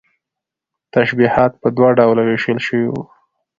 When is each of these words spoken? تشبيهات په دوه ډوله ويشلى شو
تشبيهات 0.95 1.51
په 1.61 1.67
دوه 1.75 1.89
ډوله 1.97 2.21
ويشلى 2.25 2.61
شو 2.67 2.81